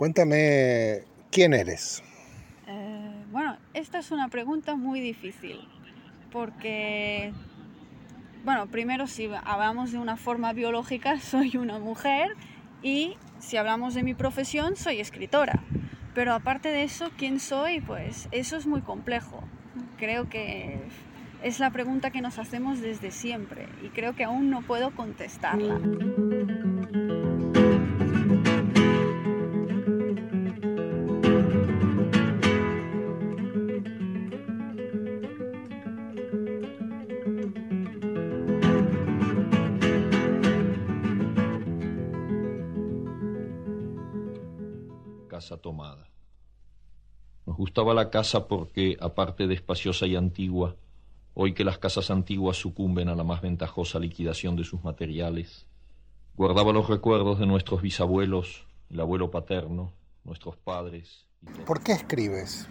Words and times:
Cuéntame, 0.00 1.02
¿quién 1.30 1.52
eres? 1.52 2.02
Eh, 2.66 3.24
bueno, 3.30 3.58
esta 3.74 3.98
es 3.98 4.10
una 4.10 4.28
pregunta 4.28 4.74
muy 4.74 4.98
difícil, 4.98 5.60
porque, 6.32 7.34
bueno, 8.42 8.68
primero 8.68 9.06
si 9.06 9.28
hablamos 9.44 9.92
de 9.92 9.98
una 9.98 10.16
forma 10.16 10.54
biológica, 10.54 11.20
soy 11.20 11.58
una 11.58 11.78
mujer 11.78 12.30
y 12.82 13.18
si 13.40 13.58
hablamos 13.58 13.92
de 13.92 14.02
mi 14.02 14.14
profesión, 14.14 14.74
soy 14.74 15.00
escritora. 15.00 15.62
Pero 16.14 16.32
aparte 16.32 16.70
de 16.70 16.84
eso, 16.84 17.10
¿quién 17.18 17.38
soy? 17.38 17.82
Pues 17.82 18.26
eso 18.32 18.56
es 18.56 18.66
muy 18.66 18.80
complejo. 18.80 19.44
Creo 19.98 20.30
que 20.30 20.80
es 21.42 21.60
la 21.60 21.72
pregunta 21.72 22.10
que 22.10 22.22
nos 22.22 22.38
hacemos 22.38 22.80
desde 22.80 23.10
siempre 23.10 23.68
y 23.82 23.88
creo 23.90 24.16
que 24.16 24.24
aún 24.24 24.48
no 24.48 24.62
puedo 24.62 24.92
contestarla. 24.92 25.78
Tomada. 45.40 46.08
Nos 47.46 47.56
gustaba 47.56 47.94
la 47.94 48.10
casa 48.10 48.46
porque, 48.46 48.96
aparte 49.00 49.46
de 49.46 49.54
espaciosa 49.54 50.06
y 50.06 50.16
antigua, 50.16 50.76
hoy 51.34 51.54
que 51.54 51.64
las 51.64 51.78
casas 51.78 52.10
antiguas 52.10 52.56
sucumben 52.56 53.08
a 53.08 53.14
la 53.14 53.24
más 53.24 53.40
ventajosa 53.40 53.98
liquidación 53.98 54.56
de 54.56 54.64
sus 54.64 54.84
materiales, 54.84 55.66
guardaba 56.36 56.72
los 56.72 56.88
recuerdos 56.88 57.38
de 57.38 57.46
nuestros 57.46 57.82
bisabuelos, 57.82 58.66
el 58.90 59.00
abuelo 59.00 59.30
paterno, 59.30 59.92
nuestros 60.24 60.56
padres. 60.56 61.26
¿Por 61.66 61.82
qué 61.82 61.92
escribes? 61.92 62.68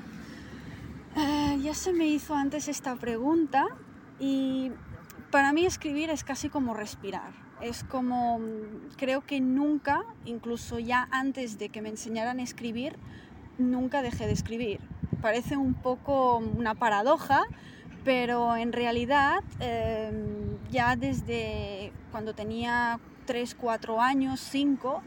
Eh, 1.18 1.58
ya 1.62 1.74
se 1.74 1.92
me 1.92 2.06
hizo 2.06 2.36
antes 2.36 2.68
esta 2.68 2.96
pregunta 2.96 3.68
y 4.20 4.72
para 5.32 5.54
mí 5.54 5.66
escribir 5.66 6.10
es 6.10 6.24
casi 6.24 6.50
como 6.50 6.74
respirar 6.74 7.49
es 7.62 7.84
como, 7.84 8.40
creo 8.98 9.22
que 9.22 9.40
nunca, 9.40 10.04
incluso 10.26 10.80
ya 10.80 11.08
antes 11.12 11.58
de 11.58 11.70
que 11.70 11.82
me 11.82 11.90
enseñaran 11.90 12.40
a 12.40 12.44
escribir, 12.44 12.96
nunca 13.58 14.02
dejé 14.02 14.28
de 14.28 14.34
escribir. 14.34 14.80
Parece 15.22 15.58
un 15.58 15.74
poco 15.74 16.38
una 16.38 16.76
paradoja, 16.76 17.44
pero 18.04 18.56
en 18.56 18.72
realidad 18.72 19.44
em, 19.60 20.58
ya 20.72 20.96
desde 20.96 21.92
cuando 22.12 22.34
tenía 22.34 23.00
3, 23.26 23.56
4 23.56 24.02
años, 24.02 24.40
5, 24.40 25.02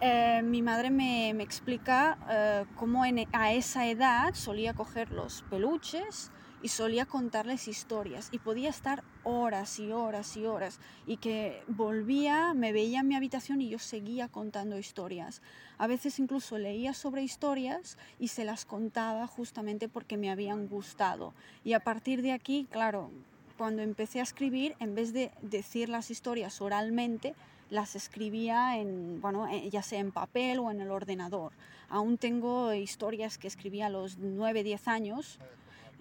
eh, 0.00 0.40
mi 0.42 0.62
madre 0.62 0.90
me, 0.90 1.30
explica 1.42 2.16
eh, 2.30 2.64
cómo 2.76 3.02
a 3.32 3.52
esa 3.52 3.86
edad 3.86 4.34
solía 4.34 4.72
coger 4.72 5.10
los 5.10 5.42
peluches, 5.42 6.30
y 6.62 6.68
solía 6.68 7.06
contarles 7.06 7.68
historias 7.68 8.28
y 8.32 8.38
podía 8.38 8.68
estar 8.68 9.02
horas 9.24 9.78
y 9.78 9.92
horas 9.92 10.36
y 10.36 10.46
horas 10.46 10.80
y 11.06 11.16
que 11.16 11.62
volvía, 11.68 12.54
me 12.54 12.72
veía 12.72 13.00
en 13.00 13.08
mi 13.08 13.16
habitación 13.16 13.60
y 13.60 13.68
yo 13.68 13.78
seguía 13.78 14.28
contando 14.28 14.78
historias. 14.78 15.42
A 15.78 15.86
veces 15.86 16.18
incluso 16.18 16.58
leía 16.58 16.92
sobre 16.92 17.22
historias 17.22 17.96
y 18.18 18.28
se 18.28 18.44
las 18.44 18.64
contaba 18.64 19.26
justamente 19.26 19.88
porque 19.88 20.16
me 20.16 20.30
habían 20.30 20.68
gustado. 20.68 21.34
Y 21.64 21.72
a 21.72 21.80
partir 21.80 22.22
de 22.22 22.32
aquí, 22.32 22.66
claro, 22.70 23.10
cuando 23.56 23.82
empecé 23.82 24.20
a 24.20 24.24
escribir, 24.24 24.74
en 24.80 24.94
vez 24.94 25.12
de 25.12 25.30
decir 25.42 25.88
las 25.88 26.10
historias 26.10 26.60
oralmente, 26.60 27.34
las 27.70 27.94
escribía 27.94 28.78
en, 28.78 29.20
bueno, 29.20 29.48
ya 29.70 29.82
sea 29.82 30.00
en 30.00 30.12
papel 30.12 30.58
o 30.58 30.70
en 30.70 30.80
el 30.80 30.90
ordenador. 30.90 31.52
Aún 31.88 32.18
tengo 32.18 32.72
historias 32.74 33.38
que 33.38 33.48
escribí 33.48 33.80
a 33.80 33.88
los 33.88 34.18
9, 34.18 34.64
10 34.64 34.88
años 34.88 35.38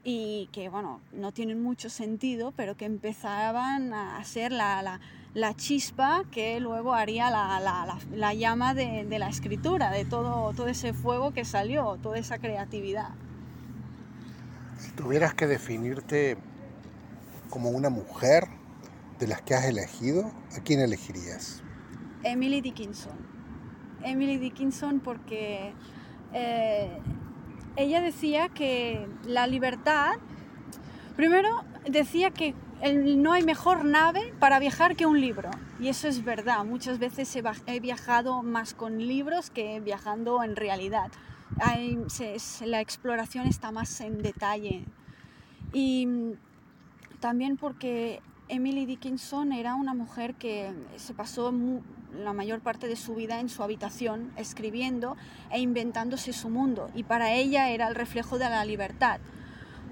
y 0.04 0.50
que, 0.52 0.70
bueno, 0.70 1.02
no 1.12 1.32
tienen 1.32 1.62
mucho 1.62 1.90
sentido, 1.90 2.54
pero 2.56 2.76
que 2.76 2.86
empezaban 2.86 3.94
a 3.94 4.24
ser 4.24 4.52
la, 4.52 5.00
la, 5.34 5.54
chispa 5.56 6.24
que 6.32 6.60
luego 6.60 6.94
haría 6.94 7.30
la, 7.30 8.00
la 8.14 8.34
llama 8.34 8.74
de, 8.74 9.06
de, 9.06 9.20
la 9.20 9.30
escritura, 9.30 9.92
de 9.92 10.06
todo, 10.06 10.54
todo 10.54 10.68
ese 10.68 10.94
fuego 10.94 11.32
que 11.32 11.46
salió, 11.46 11.98
toda 12.02 12.18
esa 12.18 12.40
creatividad. 12.40 13.10
Si 14.78 14.92
tuvieras 14.92 15.34
que 15.34 15.48
definirte 15.48 16.38
como 17.50 17.70
una 17.70 17.90
mujer 17.90 18.48
de 19.20 19.28
las 19.28 19.42
que 19.42 19.54
has 19.54 19.66
elegido, 19.66 20.32
¿a 20.56 20.62
quién 20.64 20.80
elegirías? 20.80 21.62
Emily 22.24 22.62
Dickinson. 22.62 23.18
Emily 24.04 24.38
Dickinson 24.38 25.02
porque 25.02 25.74
eh, 26.34 26.98
ella 27.80 28.02
decía 28.02 28.50
que 28.50 29.08
la 29.26 29.48
libertad, 29.48 30.18
primero 31.16 31.64
decía 31.88 32.32
que 32.32 32.54
no 32.94 33.32
hay 33.32 33.44
mejor 33.44 33.86
nave 33.86 34.34
para 34.40 34.60
viajar 34.60 34.96
que 34.96 35.06
un 35.06 35.20
libro. 35.20 35.50
Y 35.80 35.88
eso 35.88 36.08
es 36.08 36.24
verdad. 36.24 36.66
Muchas 36.66 37.00
veces 37.00 37.34
he 37.68 37.80
viajado 37.80 38.44
más 38.44 38.74
con 38.74 39.00
libros 39.00 39.50
que 39.50 39.80
viajando 39.80 40.44
en 40.44 40.56
realidad. 40.56 41.10
la 42.66 42.82
exploración 42.82 43.48
está 43.48 43.72
más 43.72 44.02
en 44.02 44.22
detalle. 44.22 44.84
Y 45.72 46.36
también 47.20 47.58
porque 47.58 48.22
Emily 48.50 48.88
Dickinson 48.88 49.54
era 49.54 49.76
una 49.76 49.94
mujer 49.94 50.34
que 50.34 50.74
se 50.98 51.14
pasó 51.14 51.54
la 52.12 52.34
mayor 52.34 52.62
parte 52.62 52.88
de 52.88 52.96
su 52.96 53.14
vida 53.14 53.40
en 53.40 53.48
su 53.48 53.62
habitación 53.62 54.32
escribiendo 54.38 55.16
e 55.52 55.60
inventándose 55.60 56.34
su 56.34 56.50
mundo 56.50 56.90
y 56.96 57.04
para 57.04 57.34
ella 57.34 57.70
era 57.70 57.88
el 57.88 57.94
reflejo 57.94 58.40
de 58.40 58.50
la 58.50 58.66
libertad. 58.66 59.20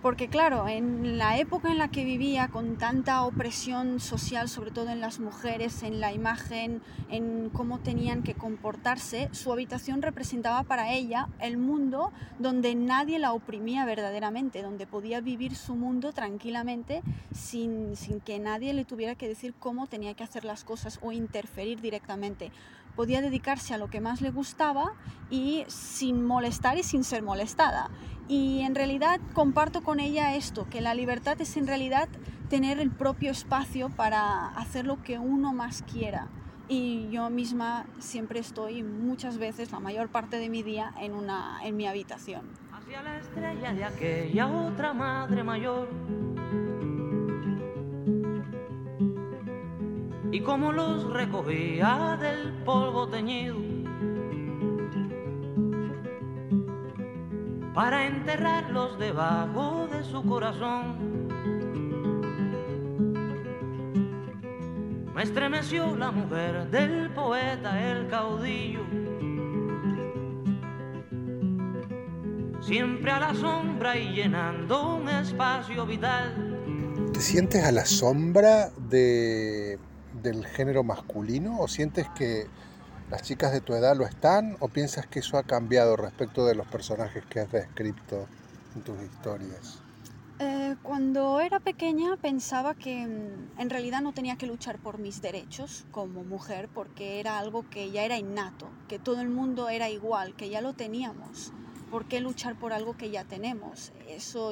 Porque 0.02 0.28
claro, 0.28 0.68
en 0.68 1.18
la 1.18 1.38
época 1.40 1.72
en 1.72 1.80
la 1.80 1.90
que 1.90 2.06
vivía, 2.06 2.50
con 2.50 2.78
tanta 2.78 3.24
opresión 3.24 4.00
social, 4.00 4.48
sobre 4.48 4.70
todo 4.70 4.90
en 4.90 5.02
las 5.02 5.20
mujeres, 5.20 5.82
en 5.82 6.00
la 6.00 6.14
imagen, 6.14 6.84
en 7.10 7.50
cómo 7.50 7.80
tenían 7.80 8.22
que 8.22 8.36
comportarse, 8.36 9.30
su 9.32 9.52
habitación 9.52 10.04
representaba 10.04 10.62
para 10.64 10.94
ella 10.94 11.30
el 11.40 11.58
mundo 11.58 12.12
donde 12.38 12.76
nadie 12.76 13.18
la 13.18 13.34
oprimía 13.34 13.86
verdaderamente, 13.86 14.62
donde 14.62 14.86
podía 14.86 15.20
vivir 15.20 15.56
su 15.56 15.76
mundo 15.76 16.14
tranquilamente 16.14 17.02
sin, 17.34 17.96
sin 17.96 18.20
que 18.20 18.38
nadie 18.38 18.74
le 18.74 18.86
tuviera 18.86 19.16
que 19.16 19.28
decir 19.28 19.56
cómo 19.60 19.88
tenía 19.88 20.14
que 20.14 20.24
hacer 20.24 20.46
las 20.46 20.64
cosas 20.64 21.00
o 21.02 21.12
interferir 21.12 21.82
directamente 21.82 22.52
podía 22.98 23.22
dedicarse 23.22 23.76
a 23.76 23.78
lo 23.78 23.92
que 23.92 24.02
más 24.02 24.22
le 24.22 24.32
gustaba 24.32 24.94
y 25.30 25.66
sin 25.68 26.26
molestar 26.26 26.80
y 26.80 26.84
sin 26.84 27.04
ser 27.04 27.22
molestada. 27.22 27.92
Y 28.28 28.62
en 28.62 28.76
realidad 28.76 29.20
comparto 29.34 29.82
con 29.84 30.00
ella 30.00 30.36
esto, 30.36 30.68
que 30.70 30.82
la 30.82 30.94
libertad 30.94 31.40
es 31.40 31.56
en 31.56 31.68
realidad 31.68 32.10
tener 32.50 32.80
el 32.80 32.92
propio 32.92 33.32
espacio 33.32 33.90
para 33.90 34.48
hacer 34.50 34.86
lo 34.86 35.02
que 35.02 35.18
uno 35.18 35.54
más 35.54 35.84
quiera. 35.84 36.28
Y 36.68 37.08
yo 37.10 37.30
misma 37.30 37.86
siempre 38.00 38.40
estoy 38.40 38.84
muchas 38.84 39.38
veces, 39.38 39.72
la 39.72 39.80
mayor 39.80 40.10
parte 40.10 40.38
de 40.38 40.50
mi 40.50 40.64
día, 40.64 40.94
en, 41.00 41.14
una, 41.14 41.60
en 41.64 41.78
mi 41.78 41.88
habitación. 41.88 42.42
Hacia 42.74 43.02
la 43.02 43.18
estrella 43.18 43.74
de 43.74 43.84
aquella 43.86 44.48
otra 44.48 44.94
madre 44.94 45.44
mayor 45.44 45.88
y 50.32 50.42
como 50.42 50.72
los 50.72 51.12
recogía 51.12 52.18
del 52.20 52.54
polvo 52.66 53.08
teñido 53.08 53.67
para 57.78 58.08
enterrarlos 58.08 58.98
debajo 58.98 59.88
de 59.92 60.04
su 60.04 60.24
corazón. 60.24 61.28
Me 65.14 65.22
estremeció 65.22 65.96
la 65.96 66.10
mujer 66.10 66.72
del 66.72 67.12
poeta, 67.12 67.80
el 67.92 68.08
caudillo, 68.08 68.82
siempre 72.62 73.12
a 73.12 73.20
la 73.20 73.36
sombra 73.36 73.96
y 73.96 74.12
llenando 74.16 74.96
un 74.96 75.08
espacio 75.10 75.86
vital. 75.86 76.34
¿Te 77.14 77.22
sientes 77.22 77.64
a 77.64 77.72
la 77.72 77.86
sombra 77.86 78.72
de 78.90 79.78
del 80.24 80.48
género 80.48 80.84
masculino 80.84 81.60
o 81.60 81.68
sientes 81.68 82.08
que 82.18 82.48
las 83.10 83.22
chicas 83.22 83.54
de 83.54 83.62
tu 83.62 83.74
edad 83.74 83.96
lo 83.96 84.06
están 84.06 84.58
o 84.60 84.68
piensas 84.68 85.08
que 85.08 85.20
eso 85.20 85.38
ha 85.38 85.44
cambiado 85.44 85.96
respecto 85.96 86.46
de 86.46 86.56
los 86.56 86.68
personajes 86.68 87.26
que 87.26 87.40
has 87.40 87.52
descrito 87.52 88.28
en 88.76 88.82
tus 88.82 89.02
historias? 89.02 89.82
Eh, 90.40 90.76
cuando 90.84 91.40
era 91.40 91.60
pequeña 91.60 92.16
pensaba 92.18 92.76
que 92.76 93.08
mm, 93.08 93.60
en 93.60 93.70
realidad 93.70 94.02
no 94.02 94.14
tenía 94.14 94.36
que 94.36 94.46
luchar 94.46 94.78
por 94.78 95.00
mis 95.00 95.20
derechos 95.20 95.86
como 95.90 96.24
mujer 96.24 96.70
porque 96.72 97.20
era 97.20 97.40
algo 97.40 97.68
que 97.70 97.90
ya 97.90 98.04
era 98.04 98.20
innato, 98.20 98.70
que 98.88 99.00
todo 99.00 99.22
el 99.22 99.30
mundo 99.30 99.70
era 99.70 99.90
igual, 99.90 100.36
que 100.36 100.50
ya 100.50 100.62
lo 100.62 100.74
teníamos. 100.74 101.54
¿Por 101.90 102.06
qué 102.06 102.20
luchar 102.20 102.56
por 102.56 102.74
algo 102.74 102.98
que 102.98 103.10
ya 103.10 103.24
tenemos? 103.24 103.94
Eso 104.08 104.52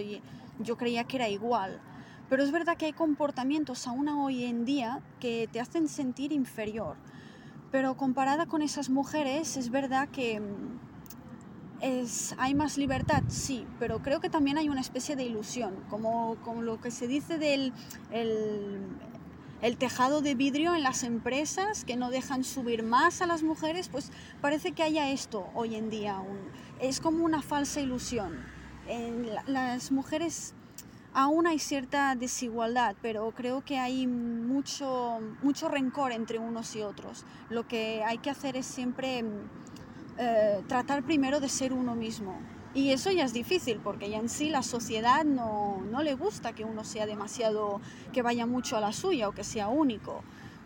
yo 0.60 0.78
creía 0.78 1.04
que 1.04 1.18
era 1.18 1.30
igual. 1.30 1.82
Pero 2.30 2.42
es 2.42 2.52
verdad 2.52 2.78
que 2.78 2.86
hay 2.86 2.94
comportamientos 2.94 3.86
aún 3.86 4.08
hoy 4.08 4.46
en 4.46 4.66
día 4.66 5.02
que 5.20 5.48
te 5.52 5.60
hacen 5.60 5.88
sentir 5.88 6.32
inferior. 6.32 6.96
Pero 7.72 7.98
comparada 7.98 8.46
con 8.46 8.62
esas 8.62 8.90
mujeres, 8.90 9.58
es 9.58 9.70
verdad 9.70 10.08
que 10.10 10.40
mm, 10.40 10.80
es, 11.82 12.36
hay 12.38 12.56
más 12.56 12.78
libertad, 12.78 13.24
sí, 13.28 13.66
pero 13.80 14.02
creo 14.02 14.20
que 14.20 14.30
también 14.30 14.58
hay 14.58 14.70
una 14.70 14.82
especie 14.82 15.16
de 15.16 15.24
ilusión, 15.24 15.76
como, 15.90 16.36
como 16.44 16.62
lo 16.62 16.80
que 16.80 16.92
se 16.92 17.08
dice 17.08 17.38
del 17.38 17.74
el, 18.12 19.78
tejado 19.78 20.22
de 20.22 20.36
vidrio 20.36 20.76
en 20.76 20.84
las 20.84 21.04
empresas 21.04 21.86
que 21.86 21.96
no 21.96 22.12
dejan 22.12 22.44
subir 22.44 22.84
más 22.84 23.22
a 23.22 23.28
las 23.28 23.44
mujeres, 23.44 23.90
pues 23.90 24.12
parece 24.40 24.72
que 24.72 24.84
haya 24.84 25.10
esto 25.10 25.50
hoy 25.54 25.76
en 25.76 25.90
día. 25.90 26.22
es 26.80 27.02
como 27.02 27.26
una 27.26 27.42
falsa 27.42 27.82
ilusión. 27.82 28.34
En 28.88 29.28
las 29.48 29.92
mujeres 29.92 30.54
aún 31.16 31.48
hay 31.48 31.60
cierta 31.60 32.14
desigualdad, 32.14 32.96
pero 33.02 33.32
creo 33.32 33.64
que 33.64 33.80
hay 33.80 34.06
mucho, 34.06 35.20
mucho 35.42 35.70
rencor 35.70 36.12
entre 36.12 36.40
unos 36.40 36.76
y 36.76 36.82
otros. 36.82 37.26
Lo 37.50 37.66
que 37.68 38.04
hay 38.04 38.18
que 38.18 38.30
hacer 38.30 38.58
es 38.58 38.66
siempre 38.66 39.24
eh, 40.18 40.62
tratar 40.68 41.04
primero 41.04 41.40
de 41.40 41.48
ser 41.48 41.72
uno 41.72 41.96
mismo. 41.96 42.38
Y 42.74 42.92
eso 42.92 43.10
ya 43.12 43.24
es 43.24 43.32
difícil 43.32 43.80
porque 43.82 44.10
ya 44.10 44.18
en 44.18 44.28
sí 44.28 44.50
la 44.50 44.62
sociedad 44.62 45.24
no, 45.24 45.82
no, 45.90 46.04
le 46.04 46.16
gusta 46.16 46.52
que 46.52 46.66
uno 46.66 46.84
sea 46.84 47.06
demasiado, 47.06 47.80
que 48.12 48.22
vaya 48.22 48.46
mucho 48.46 48.76
a 48.76 48.82
la 48.82 48.92
suya 48.92 49.30
o 49.30 49.32
que 49.32 49.46
sea 49.46 49.70
único. 49.70 50.22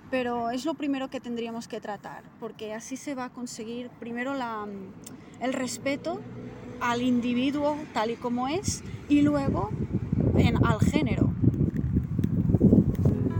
Pero 0.09 0.49
es 0.49 0.65
lo 0.65 0.73
primero 0.73 1.11
que 1.11 1.19
tendríamos 1.19 1.67
que 1.67 1.79
tratar, 1.79 2.23
porque 2.39 2.73
así 2.73 2.97
se 2.97 3.13
va 3.13 3.25
a 3.25 3.29
conseguir 3.29 3.91
primero 3.99 4.33
la, 4.33 4.67
el 5.39 5.53
respeto 5.53 6.19
al 6.81 7.03
individuo 7.03 7.77
tal 7.93 8.09
y 8.09 8.15
como 8.15 8.47
es 8.47 8.83
y 9.09 9.21
luego 9.21 9.69
al 10.47 10.79
género. 10.79 11.33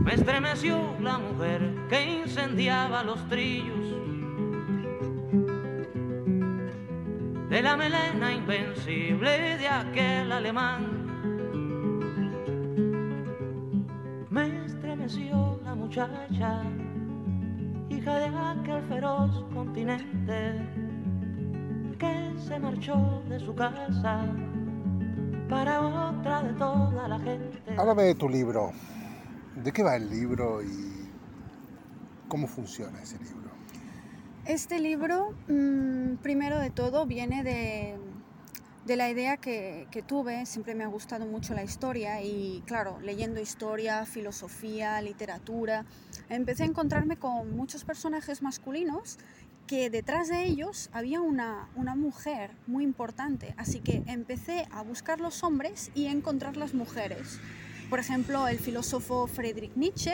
Me 0.04 0.13
estremeció 0.13 0.78
la 1.01 1.18
mujer 1.18 1.62
que 1.90 2.22
incendiaba 2.22 3.04
los 3.04 3.25
trillos 3.30 3.96
de 7.50 7.62
la 7.62 7.78
melena 7.78 8.34
invencible 8.34 9.57
de 9.57 9.68
aquel 9.68 10.31
alemán. 10.31 10.88
Me 14.30 14.66
estremeció 14.66 15.60
la 15.63 15.75
muchacha, 15.75 16.62
hija 17.90 18.16
de 18.16 18.25
aquel 18.25 18.84
feroz 18.90 19.46
continente, 19.54 20.62
que 21.98 22.34
se 22.38 22.60
marchó 22.60 23.24
de 23.30 23.40
su 23.40 23.56
casa 23.56 24.25
para 25.50 25.81
otra 25.81 26.44
de 26.44 26.54
gente. 26.54 26.69
Háblame 27.80 28.04
de 28.04 28.16
tu 28.16 28.28
libro. 28.28 28.74
¿De 29.56 29.72
qué 29.72 29.84
va 29.84 29.96
el 29.96 30.10
libro 30.10 30.62
y 30.62 31.10
cómo 32.28 32.46
funciona 32.46 33.02
ese 33.02 33.18
libro? 33.20 33.52
Este 34.44 34.81
libro, 34.81 35.34
mm, 35.48 36.16
primero 36.16 36.60
de 36.60 36.72
todo, 36.72 37.06
viene 37.06 37.42
de, 37.42 37.96
de 38.86 38.96
la 38.98 39.10
idea 39.10 39.38
que, 39.38 39.88
que, 39.92 40.02
tuve, 40.02 40.46
siempre 40.46 40.76
me 40.76 40.84
ha 40.84 40.88
gustado 40.88 41.26
mucho 41.26 41.54
la 41.54 41.64
historia 41.64 42.22
y 42.22 42.62
claro, 42.66 43.00
leyendo 43.00 43.40
historia, 43.40 44.06
filosofía, 44.06 45.02
literatura, 45.02 45.86
empecé 46.28 46.64
a 46.64 46.66
encontrarme 46.66 47.16
con 47.16 47.56
muchos 47.56 47.86
personajes 47.86 48.42
masculinos 48.42 49.20
que 49.68 49.90
detrás 49.90 50.28
de 50.28 50.44
ellos 50.44 50.90
había 50.92 51.22
una, 51.22 51.70
una 51.78 51.96
mujer 51.96 52.52
muy 52.68 52.84
importante, 52.84 53.54
así 53.56 53.80
que 53.80 54.04
empecé 54.08 54.68
a 54.70 54.82
buscar 54.82 55.22
los 55.22 55.44
hombres 55.44 55.92
y 55.96 56.08
a 56.08 56.12
encontrar 56.12 56.58
las 56.58 56.74
mujeres. 56.74 57.40
Por 57.89 58.00
ejemplo, 58.00 58.47
el 58.47 58.59
filósofo 58.59 59.25
Friedrich 59.25 59.75
Nietzsche, 59.75 60.13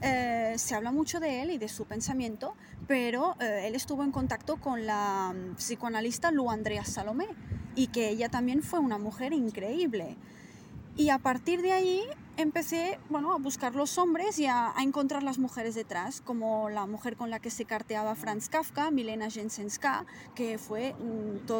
eh, 0.00 0.54
se 0.56 0.74
habla 0.74 0.90
mucho 0.90 1.20
de 1.20 1.42
él 1.42 1.50
y 1.50 1.58
de 1.58 1.68
su 1.68 1.84
pensamiento, 1.84 2.54
pero 2.86 3.36
eh, 3.40 3.64
él 3.66 3.74
estuvo 3.74 4.02
en 4.02 4.10
contacto 4.10 4.56
con 4.56 4.86
la 4.86 5.34
mm, 5.34 5.56
psicoanalista 5.56 6.30
Lu 6.30 6.50
Andrea 6.50 6.86
Salomé 6.86 7.28
y 7.76 7.88
que 7.88 8.08
ella 8.08 8.30
también 8.30 8.62
fue 8.62 8.78
una 8.78 8.96
mujer 8.96 9.34
increíble. 9.34 10.16
Y 10.96 11.10
a 11.10 11.18
partir 11.18 11.60
de 11.60 11.72
ahí 11.72 12.02
empecé 12.38 12.98
bueno, 13.10 13.34
a 13.34 13.38
buscar 13.38 13.74
los 13.74 13.98
hombres 13.98 14.38
y 14.38 14.46
a, 14.46 14.72
encontrar 14.80 15.22
las 15.22 15.38
mujeres 15.38 15.74
detrás, 15.74 16.22
como 16.22 16.70
la 16.70 16.86
mujer 16.86 17.16
con 17.16 17.28
la 17.28 17.38
que 17.38 17.50
se 17.50 17.66
carteaba 17.66 18.14
Franz 18.14 18.48
Kafka, 18.48 18.90
Milena 18.90 19.28
Jensenska, 19.28 20.06
que 20.34 20.56
fue 20.56 20.94
mm, 20.94 21.52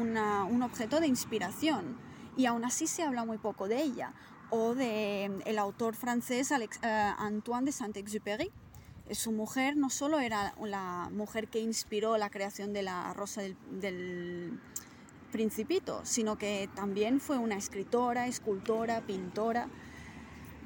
una, 0.00 0.44
un 0.44 0.62
objeto 0.62 1.00
de 1.00 1.08
inspiración. 1.08 1.98
Y 2.36 2.46
aún 2.46 2.64
así 2.64 2.86
se 2.86 3.02
habla 3.02 3.24
muy 3.24 3.38
poco 3.38 3.66
de 3.66 3.82
ella 3.82 4.12
o 4.50 4.74
del 4.74 5.30
mm, 5.30 5.42
el 5.44 5.58
autor 5.58 5.94
francés 5.94 6.52
Alex, 6.52 6.78
uh, 6.78 6.86
Antoine 7.18 7.66
de 7.66 7.72
Saint-Exupéry. 7.72 8.50
Su 9.10 9.32
mujer 9.32 9.76
no 9.76 9.88
solo 9.88 10.18
era 10.20 10.54
la 10.62 11.08
mujer 11.10 11.48
que 11.48 11.60
inspiró 11.60 12.18
la 12.18 12.28
creación 12.28 12.74
de 12.74 12.82
la 12.82 13.14
Rosa 13.14 13.40
del, 13.40 13.56
del 13.80 14.60
Principito, 15.32 16.00
sino 16.04 16.36
que 16.36 16.68
también 16.74 17.20
fue 17.20 17.38
una 17.38 17.56
escritora, 17.56 18.26
escultora, 18.26 19.02
pintora. 19.02 19.68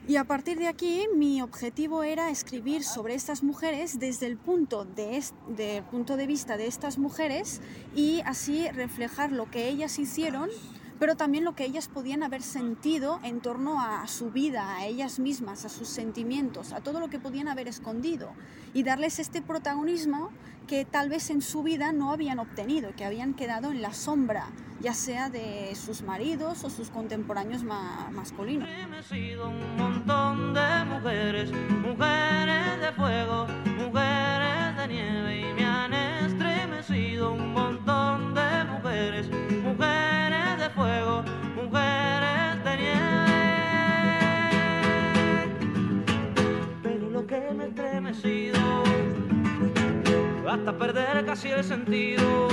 Y 0.08 0.16
a 0.16 0.24
partir 0.24 0.58
de 0.58 0.66
aquí 0.66 1.06
mi 1.14 1.42
objetivo 1.42 2.02
era 2.02 2.30
escribir 2.30 2.82
sobre 2.82 3.14
estas 3.14 3.44
mujeres 3.44 4.00
desde 4.00 4.26
el 4.26 4.36
punto 4.36 4.84
de, 4.84 5.22
de, 5.48 5.82
punto 5.90 6.16
de 6.16 6.26
vista 6.26 6.56
de 6.56 6.66
estas 6.66 6.98
mujeres 6.98 7.60
y 7.94 8.20
así 8.24 8.68
reflejar 8.70 9.30
lo 9.30 9.48
que 9.48 9.68
ellas 9.68 10.00
hicieron 10.00 10.50
pero 11.02 11.16
también 11.16 11.42
lo 11.42 11.56
que 11.56 11.64
ellas 11.64 11.88
podían 11.88 12.22
haber 12.22 12.42
sentido 12.42 13.18
en 13.24 13.40
torno 13.40 13.80
a 13.80 14.06
su 14.06 14.30
vida, 14.30 14.76
a 14.76 14.86
ellas 14.86 15.18
mismas, 15.18 15.64
a 15.64 15.68
sus 15.68 15.88
sentimientos, 15.88 16.72
a 16.72 16.80
todo 16.80 17.00
lo 17.00 17.10
que 17.10 17.18
podían 17.18 17.48
haber 17.48 17.66
escondido 17.66 18.30
y 18.72 18.84
darles 18.84 19.18
este 19.18 19.42
protagonismo 19.42 20.30
que 20.68 20.84
tal 20.84 21.08
vez 21.08 21.30
en 21.30 21.42
su 21.42 21.64
vida 21.64 21.90
no 21.90 22.12
habían 22.12 22.38
obtenido, 22.38 22.94
que 22.94 23.04
habían 23.04 23.34
quedado 23.34 23.72
en 23.72 23.82
la 23.82 23.92
sombra, 23.92 24.46
ya 24.80 24.94
sea 24.94 25.28
de 25.28 25.74
sus 25.74 26.02
maridos 26.02 26.62
o 26.62 26.70
sus 26.70 26.88
contemporáneos 26.90 27.64
ma 27.64 28.08
masculinos. 28.12 28.68
un 29.44 29.76
montón 29.76 30.54
de 30.54 30.84
mujeres, 30.84 31.50
mujeres 31.50 32.80
de 32.80 32.92
fuego, 32.92 33.48
mujeres 33.76 34.76
de 34.76 34.86
nieve 34.86 35.50
y 35.50 35.52
me 35.52 35.64
han 35.64 35.92
estremecido 35.92 37.32
un 37.32 37.52
montón 37.54 38.34
de 38.34 38.64
mujeres, 38.70 39.28
mujeres 39.64 40.11
fuego, 40.82 41.22
mujeres 41.54 42.64
de 42.64 42.76
nieve. 42.82 44.02
Pero 46.82 47.10
lo 47.10 47.26
que 47.26 47.40
me 47.56 47.64
ha 47.64 47.66
estremecido, 47.68 48.60
hasta 50.48 50.76
perder 50.76 51.24
casi 51.24 51.48
el 51.50 51.62
sentido. 51.62 52.48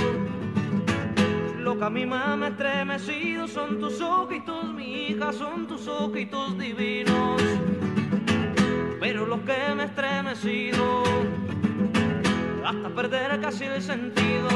Lo 1.58 1.76
que 1.78 1.84
a 1.84 1.90
mí 1.90 2.06
más 2.06 2.36
me 2.38 2.46
ha 2.46 2.48
estremecido 2.50 3.48
son 3.48 3.80
tus 3.80 4.00
ojitos, 4.00 4.72
mi 4.74 5.08
hija, 5.08 5.32
son 5.32 5.66
tus 5.66 5.88
ojitos 5.88 6.56
divinos. 6.56 7.42
Pero 9.00 9.26
lo 9.26 9.44
que 9.44 9.74
me 9.74 9.82
ha 9.82 9.86
estremecido, 9.86 11.02
hasta 12.64 12.88
perder 12.90 13.40
casi 13.40 13.64
el 13.64 13.82
sentido 13.82 14.48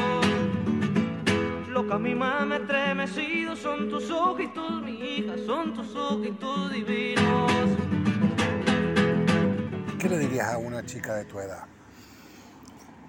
lo 1.75 1.85
que 1.85 1.93
a 1.93 1.99
mí 1.99 2.15
más 2.15 2.47
me 2.47 2.57
estremecido 2.59 3.57
son 3.57 3.91
tus 3.91 4.09
ojitos, 4.09 4.81
mi 4.81 4.93
hija, 4.93 5.35
son 5.45 5.75
tus 5.75 5.93
ojitos 5.97 6.73
divinos. 6.73 7.51
¿Qué 9.99 10.09
le 10.09 10.19
dirías 10.19 10.55
a 10.55 10.59
una 10.59 10.87
chica 10.87 11.17
de 11.17 11.25
tu 11.25 11.41
edad? 11.41 11.67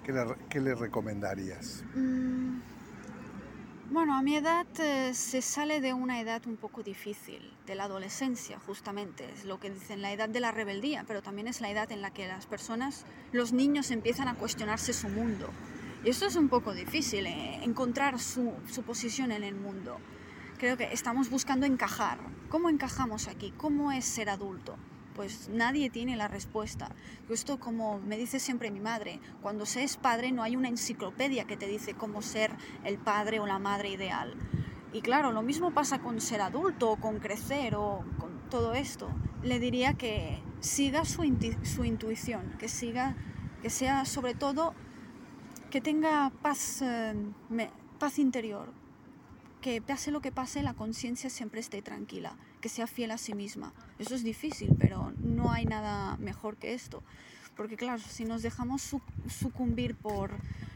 ¿Qué 0.04 0.12
le, 0.12 0.24
qué 0.48 0.60
le 0.60 0.74
recomendarías? 0.74 1.84
Mm, 1.94 2.58
bueno, 3.92 4.16
a 4.16 4.22
mi 4.22 4.34
edad 4.34 4.66
eh, 4.80 5.14
se 5.14 5.42
sale 5.42 5.80
de 5.80 5.92
una 5.94 6.20
edad 6.20 6.44
un 6.48 6.56
poco 6.56 6.82
difícil, 6.82 7.52
de 7.66 7.76
la 7.76 7.84
adolescencia 7.84 8.58
justamente, 8.66 9.30
es 9.32 9.44
lo 9.44 9.60
que 9.60 9.70
dicen 9.70 10.02
la 10.02 10.10
edad 10.10 10.28
de 10.28 10.40
la 10.40 10.50
rebeldía, 10.50 11.04
pero 11.06 11.22
también 11.22 11.46
es 11.46 11.60
la 11.60 11.70
edad 11.70 11.92
en 11.92 12.02
la 12.02 12.10
que 12.10 12.26
las 12.26 12.46
personas, 12.46 13.04
los 13.30 13.52
niños 13.52 13.92
empiezan 13.92 14.26
a 14.26 14.34
cuestionarse 14.34 14.92
su 14.92 15.08
mundo 15.08 15.50
y 16.04 16.10
esto 16.10 16.26
es 16.26 16.36
un 16.36 16.48
poco 16.48 16.74
difícil, 16.74 17.26
eh, 17.26 17.60
encontrar 17.62 18.18
su, 18.18 18.52
su 18.70 18.82
posición 18.82 19.32
en 19.32 19.42
el 19.42 19.54
mundo. 19.54 19.98
Creo 20.58 20.76
que 20.76 20.92
estamos 20.92 21.28
buscando 21.30 21.66
encajar. 21.66 22.18
¿Cómo 22.48 22.70
encajamos 22.70 23.28
aquí? 23.28 23.52
¿Cómo 23.56 23.92
es 23.92 24.04
ser 24.04 24.30
adulto? 24.30 24.76
Pues 25.14 25.48
nadie 25.48 25.90
tiene 25.90 26.16
la 26.16 26.28
respuesta. 26.28 26.94
Esto 27.28 27.58
como 27.58 27.98
me 27.98 28.16
dice 28.16 28.38
siempre 28.38 28.70
mi 28.70 28.80
madre, 28.80 29.20
cuando 29.42 29.66
se 29.66 29.82
es 29.82 29.96
padre 29.96 30.32
no 30.32 30.42
hay 30.42 30.56
una 30.56 30.68
enciclopedia 30.68 31.46
que 31.46 31.56
te 31.56 31.66
dice 31.66 31.94
cómo 31.94 32.22
ser 32.22 32.52
el 32.84 32.98
padre 32.98 33.40
o 33.40 33.46
la 33.46 33.58
madre 33.58 33.90
ideal. 33.90 34.34
Y 34.92 35.02
claro, 35.02 35.32
lo 35.32 35.42
mismo 35.42 35.72
pasa 35.72 35.98
con 35.98 36.20
ser 36.20 36.40
adulto 36.40 36.92
o 36.92 36.96
con 36.96 37.18
crecer 37.18 37.74
o 37.74 38.04
con 38.18 38.48
todo 38.48 38.74
esto. 38.74 39.10
Le 39.42 39.58
diría 39.58 39.94
que 39.94 40.42
siga 40.60 41.04
su, 41.04 41.22
su 41.64 41.84
intuición, 41.84 42.54
que 42.58 42.68
siga, 42.68 43.16
que 43.62 43.70
sea 43.70 44.04
sobre 44.04 44.34
todo 44.34 44.74
que 45.70 45.80
tenga 45.80 46.30
paz, 46.42 46.82
eh, 46.82 47.14
paz 47.98 48.18
interior, 48.18 48.72
que 49.60 49.82
pase 49.82 50.10
lo 50.10 50.20
que 50.20 50.32
pase, 50.32 50.62
la 50.62 50.74
conciencia 50.74 51.28
siempre 51.28 51.60
esté 51.60 51.82
tranquila, 51.82 52.36
que 52.60 52.68
sea 52.68 52.86
fiel 52.86 53.10
a 53.10 53.18
sí 53.18 53.34
misma. 53.34 53.72
Eso 53.98 54.14
es 54.14 54.22
difícil, 54.22 54.76
pero 54.78 55.12
no 55.18 55.50
hay 55.52 55.64
nada 55.64 56.16
mejor 56.18 56.56
que 56.56 56.74
esto. 56.74 57.02
Porque 57.56 57.76
claro, 57.76 58.02
si 58.02 58.24
nos 58.24 58.42
dejamos 58.42 58.94
sucumbir 59.28 59.96
por 59.96 60.30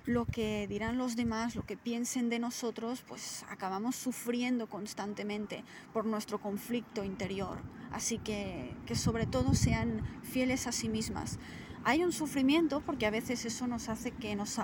lo 0.06 0.24
que 0.24 0.66
dirán 0.66 0.96
los 0.96 1.14
demás, 1.14 1.54
lo 1.54 1.66
que 1.66 1.76
piensen 1.76 2.30
de 2.30 2.38
nosotros, 2.38 3.04
pues 3.06 3.44
acabamos 3.50 3.96
sufriendo 3.96 4.66
constantemente 4.66 5.62
por 5.92 6.06
nuestro 6.06 6.40
conflicto 6.40 7.04
interior. 7.04 7.58
Así 7.92 8.18
que, 8.18 8.74
que 8.86 8.94
sobre 8.94 9.26
todo 9.26 9.54
sean 9.54 10.00
fieles 10.22 10.66
a 10.66 10.72
sí 10.72 10.88
mismas. 10.88 11.38
Hay 11.84 12.04
un 12.04 12.12
sufrimiento 12.12 12.80
porque 12.80 13.06
a 13.06 13.10
veces 13.10 13.44
eso 13.44 13.66
nos 13.66 13.88
hace 13.88 14.10
que, 14.10 14.36
nos, 14.36 14.58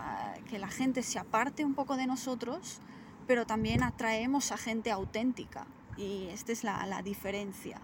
que 0.49 0.59
la 0.59 0.69
gente 0.69 1.03
se 1.03 1.19
aparte 1.19 1.65
un 1.65 1.75
poco 1.75 1.97
de 1.97 2.07
nosotros, 2.07 2.81
pero 3.27 3.47
también 3.47 3.83
atraemos 3.83 4.53
a 4.53 4.57
gente 4.57 4.91
auténtica 4.91 5.67
y 5.97 6.27
esta 6.29 6.53
es 6.53 6.63
la, 6.63 6.85
la 6.87 7.03
diferencia. 7.03 7.81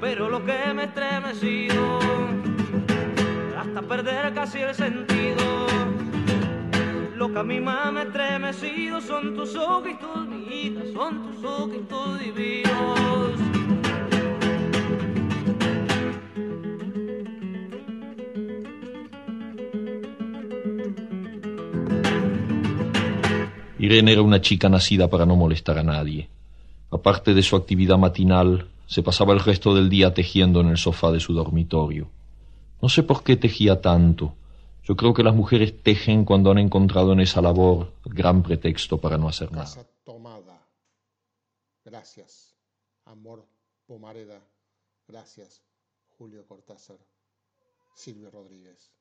Pero 0.00 0.28
lo 0.30 0.44
que 0.44 0.74
me 0.74 0.84
estremecido 0.84 1.98
hasta 3.58 3.82
perder 3.82 4.34
casi 4.34 4.60
el 4.60 4.74
sentido. 4.74 5.66
Lo 7.16 7.32
que 7.32 7.38
a 7.38 7.42
mí 7.42 7.60
más 7.60 7.92
me 7.92 8.02
estremecido 8.02 9.00
son 9.00 9.34
tus 9.34 9.54
ojitos, 9.56 10.26
mi 10.28 10.46
hija, 10.46 10.82
son 10.94 11.22
tus 11.22 11.44
ojitos 11.44 12.20
divinos. 12.20 13.57
Irene 23.88 24.12
era 24.12 24.20
una 24.20 24.42
chica 24.42 24.68
nacida 24.68 25.08
para 25.08 25.24
no 25.24 25.34
molestar 25.34 25.78
a 25.78 25.82
nadie. 25.82 26.28
Aparte 26.90 27.32
de 27.32 27.42
su 27.42 27.56
actividad 27.56 27.96
matinal, 27.96 28.68
se 28.86 29.02
pasaba 29.02 29.32
el 29.32 29.40
resto 29.40 29.74
del 29.74 29.88
día 29.88 30.12
tejiendo 30.12 30.60
en 30.60 30.68
el 30.68 30.76
sofá 30.76 31.10
de 31.10 31.20
su 31.20 31.32
dormitorio. 31.32 32.10
No 32.82 32.90
sé 32.90 33.02
por 33.02 33.24
qué 33.24 33.36
tejía 33.36 33.80
tanto. 33.80 34.34
Yo 34.84 34.94
creo 34.94 35.14
que 35.14 35.22
las 35.22 35.34
mujeres 35.34 35.82
tejen 35.82 36.26
cuando 36.26 36.50
han 36.50 36.58
encontrado 36.58 37.14
en 37.14 37.20
esa 37.20 37.40
labor 37.40 37.94
gran 38.04 38.42
pretexto 38.42 38.98
para 38.98 39.16
no 39.16 39.26
hacer 39.26 39.50
nada. 39.52 39.86
tomada. 40.04 40.68
Gracias. 41.82 42.54
Amor 43.06 43.46
Pomareda. 43.86 44.38
Gracias. 45.06 45.62
Julio 46.18 46.46
Cortázar. 46.46 46.98
Silvio 47.94 48.30
Rodríguez. 48.30 48.92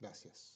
Gracias. 0.00 0.52